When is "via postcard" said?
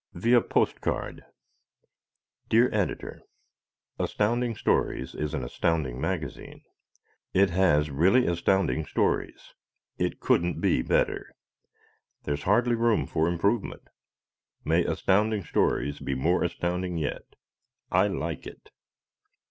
0.15-1.23